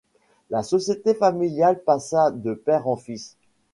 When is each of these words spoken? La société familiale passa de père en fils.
La 0.49 0.63
société 0.63 1.13
familiale 1.13 1.83
passa 1.83 2.31
de 2.31 2.55
père 2.55 2.87
en 2.87 2.95
fils. 2.95 3.37